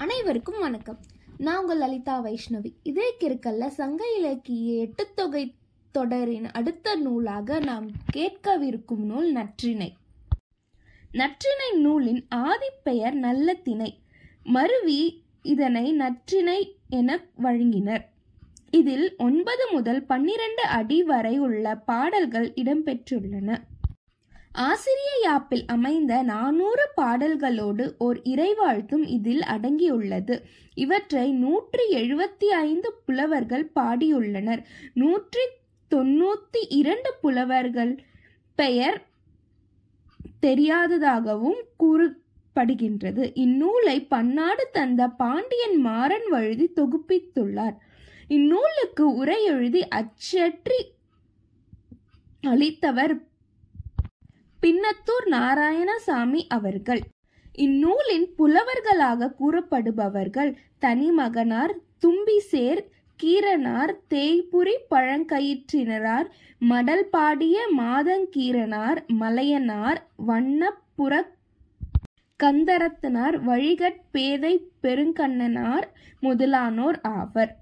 அனைவருக்கும் 0.00 0.58
வணக்கம். 0.58 0.98
நான் 1.38 1.60
உங்கள் 1.60 1.78
லலிதா 1.78 2.24
வைஷ்ணவி. 2.24 2.72
இதே 2.82 3.14
கிருக்கல்ல 3.20 3.66
சங்க 3.66 4.04
இலக்கிய 4.16 4.86
எட்டுத்தொகை 4.86 5.54
தொடரின் 5.92 6.50
அடுத்த 6.50 6.94
நூலாக 6.94 7.58
நாம் 7.60 7.90
கேட்கவிருக்கும் 8.16 9.04
நூல் 9.10 9.32
நற்றிணை. 9.32 9.92
நற்றிணை 11.12 11.70
நூலின் 11.72 12.26
ஆதிப்பெயர் 12.34 13.12
நல்ல 13.12 13.54
திணை. 13.54 13.98
மருவி 14.44 15.22
இதனை 15.42 15.92
நற்றிணை 15.92 16.76
என 16.88 17.24
வழங்கினர். 17.42 18.04
இதில் 18.70 19.14
ஒன்பது 19.18 19.72
முதல் 19.72 20.02
பன்னிரண்டு 20.02 20.62
அடி 20.62 21.02
வரை 21.02 21.38
உள்ள 21.38 21.74
பாடல்கள் 21.74 22.52
இடம்பெற்றுள்ளன. 22.56 23.58
ஆசிரிய 24.66 25.10
யாப்பில் 25.22 25.64
அமைந்த 25.66 26.22
நானூறு 26.22 26.84
பாடல்களோடு 26.94 27.94
ஓர் 27.98 28.18
இறைவாழ்த்தும் 28.24 29.04
இதில் 29.06 29.40
அடங்கியுள்ளது. 29.40 30.34
இவற்றை 30.74 31.30
நூற்றி 31.32 31.84
எழுபத்தி 31.92 32.48
ஐந்து 32.62 32.94
புலவர்கள் 33.06 33.70
பாடியுள்ளனர். 33.74 34.62
நூற்றி 34.94 35.44
தொண்ணூத்தி 35.90 36.62
இரண்டு 36.68 37.14
புலவர்கள் 37.20 37.92
பெயர் 38.54 38.98
தெரியாததாகவும் 40.42 41.60
கூறப்படுகின்றது. 41.78 43.24
இந்நூலை 43.34 43.96
பன்னாடு 44.08 44.68
தந்த 44.72 45.08
பாண்டியன் 45.08 45.78
மாறன் 45.80 46.28
வழுதி 46.28 46.68
தொகுப்பித்துள்ளார். 46.80 47.76
இந்நூலுக்கு 48.28 49.14
உரை 49.14 49.44
எழுதி 49.44 49.88
அச்சற்றி 50.00 50.80
அளித்தவர் 52.42 53.14
பின்னத்தூர் 54.62 55.26
நாராயணசாமி 55.26 56.40
அவர்கள். 56.48 57.00
இந்நூலின் 57.54 58.26
புலவர்களாக 58.38 59.30
கூறப்படுபவர்கள் 59.40 60.50
தனிமகனார் 60.78 61.74
தும்பிசேர் 62.02 62.80
கீரனார் 63.20 63.92
தேய்புரி 64.10 64.74
பழங்கயிற்றினரார் 64.90 66.28
மடல் 66.58 67.06
பாடிய 67.10 67.66
மாதங்கீரனார் 67.76 69.00
மலையனார் 69.20 70.00
வண்ணப்புற 70.26 71.12
கந்தரத்தனார் 72.40 73.36
வழிகட் 73.46 74.02
பேதை 74.10 74.70
பெருங்கண்ணனார் 74.82 75.86
முதலானோர் 76.22 77.00
ஆவர். 77.02 77.52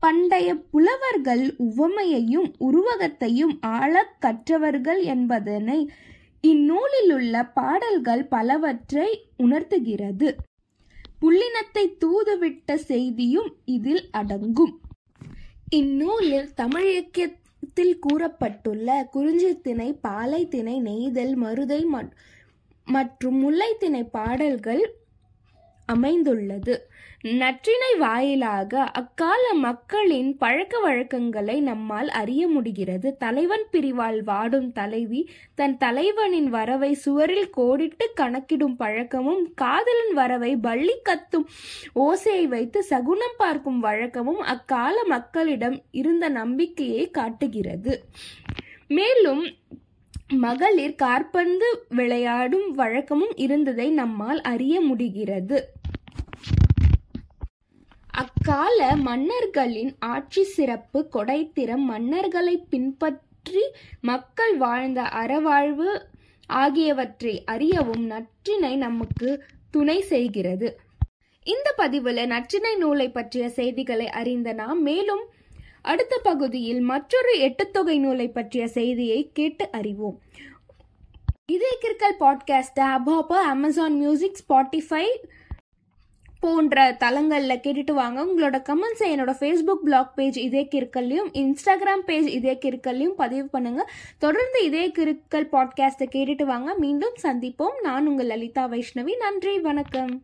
பண்டைய 0.00 0.54
புலவர்கள் 0.70 1.54
உவமையையும் 1.58 2.48
உருவகத்தையும் 2.58 3.58
ஆழக் 3.60 4.16
கற்றவர்கள் 4.20 5.02
என்பதனை 5.02 5.90
இந்நூலில் 6.44 7.12
உள்ள 7.12 7.34
பாடல்கள் 7.58 8.22
பலவற்றை 8.24 9.08
உணர்த்துகிறது. 9.36 10.28
புள்ளினத்தை 11.20 11.84
தூதுவிட்ட 12.00 12.74
செய்தியும் 12.74 13.50
இதில் 13.64 14.08
அடங்கும். 14.10 14.74
இந்நூலில் 15.70 16.48
தமிழக்கியத்தில் 16.56 17.94
கூறப்பட்டுள்ள 18.06 18.88
குறிஞ்சித்திணை 19.14 19.88
பாலைத்திணை 20.02 20.76
நெய்தல் 20.80 21.34
மருதை 21.34 21.80
மற்றும் 22.86 23.38
முல்லைத்திணை 23.42 24.02
பாடல்கள் 24.10 24.82
அமைந்துள்ளது. 25.86 26.90
நற்றினை 27.24 27.98
வாயிலாக 27.98 28.84
அக்கால 28.84 29.54
மக்களின் 29.54 30.36
பழக்க 30.36 30.78
வழக்கங்களை 30.78 31.60
நம்மால் 31.60 32.08
அறிய 32.08 32.48
முடிகிறது. 32.48 33.16
தலைவன் 33.16 33.66
பிரிவால் 33.72 34.22
வாடும் 34.24 34.72
தலைவி 34.72 35.30
தன் 35.54 35.76
தலைவனின் 35.76 36.48
வரவை 36.48 36.92
சுவரில் 36.92 37.50
கோடிட்டு 37.56 38.12
கணக்கிடும் 38.14 38.76
பழக்கமும் 38.76 39.54
காதலன் 39.54 40.14
வரவை 40.14 40.56
பள்ளி 40.56 40.96
கத்தும் 41.08 41.46
ஓசையை 41.94 42.44
வைத்து 42.44 42.82
சகுனம் 42.82 43.36
பார்க்கும் 43.36 43.80
வழக்கமும் 43.80 44.40
அக்கால 44.40 45.04
மக்களிடம் 45.04 45.82
இருந்த 45.90 46.28
நம்பிக்கையை 46.28 47.10
காட்டுகிறது. 47.10 48.04
மேலும் 48.88 49.56
மகளிர் 50.32 50.94
காற்பந்து 50.94 51.86
விளையாடும் 51.88 52.70
வழக்கமும் 52.70 53.32
இருந்ததை 53.36 53.90
நம்மால் 53.90 54.40
அறிய 54.40 54.80
முடிகிறது. 54.80 55.58
அக்கால 58.06 58.96
மன்னர்களின் 58.96 59.92
ஆட்சி 59.98 60.44
சிறப்பு 60.44 61.08
கொடைத்திறம் 61.12 61.84
மன்னர்களை 61.90 62.56
பின்பற்றி 62.68 63.64
மக்கள் 64.00 64.56
வாழ்ந்த 64.56 65.02
அறவாழ்வு 65.02 65.90
ஆகியவற்றை 66.46 67.42
அறியவும் 67.44 68.10
நற்றினை 68.10 68.76
நமக்கு 68.76 69.44
துணை 69.70 70.00
செய்கிறது. 70.00 70.78
இந்த 71.46 71.72
பதிவில் 71.76 72.28
நற்றினை 72.30 72.74
நூலை 72.78 73.10
பற்றிய 73.10 73.48
செய்திகளை 73.50 74.08
அறிந்த 74.08 74.52
நாம் 74.52 74.82
மேலும் 74.82 75.22
அடுத்த 75.82 76.20
பகுதியில் 76.22 76.80
மற்றொரு 76.80 77.38
எட்டுத்தொகை 77.38 77.98
நூலை 77.98 78.28
பற்றிய 78.28 78.68
செய்தியை 78.68 79.30
கேட்டு 79.32 79.70
அறிவோம். 79.70 80.20
இதே 81.52 81.78
கிற்கல் 81.80 82.22
பாட்காஸ்ட்டை 82.22 82.80
அபாப்பா 82.80 83.32
அமேசான் 83.32 83.98
மியூசிக் 83.98 84.38
ஸ்பாட்டிஃபை 84.48 85.04
போன்ற 86.40 86.92
தளங்களில் 86.92 87.60
கேட்டுட்டு 87.62 87.92
வாங்க. 87.92 88.24
உங்களோட 88.24 88.52
கமெண்ட்ஸை 88.52 89.02
என்னோட 89.02 89.34
ஃபேஸ்புக் 89.40 89.74
பிளாக் 89.74 90.16
பேஜ் 90.16 90.38
இதே 90.38 90.68
கிற்கல்லையும் 90.74 91.30
இன்ஸ்டாகிராம் 91.32 92.04
பேஜ் 92.06 92.26
இதே 92.26 92.58
கிற்கல்லையும் 92.64 93.14
பதிவு 93.16 93.48
பண்ணுங்க. 93.48 93.90
தொடர்ந்து 94.18 94.64
இதே 94.64 94.88
கிற்கல் 94.88 95.48
பாட்காஸ்ட்டை 95.52 96.08
கேட்டுட்டு 96.12 96.42
வாங்க. 96.42 96.74
மீண்டும் 96.78 97.14
சந்திப்போம். 97.22 97.80
நான் 97.82 98.06
உங்கள் 98.06 98.26
லலிதா 98.26 98.68
வைஷ்ணவி. 98.68 99.16
நன்றி 99.16 99.58
வணக்கம். 99.58 100.22